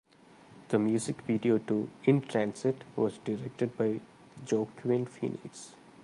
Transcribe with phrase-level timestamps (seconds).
[0.69, 4.01] The music video to "In Transit" was directed by
[4.51, 5.75] Joaquin Phoenix.